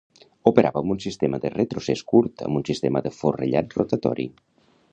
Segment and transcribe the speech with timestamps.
[0.51, 4.27] Operava amb un sistema de retrocés curt, amb un sistema de forrellat rotatori.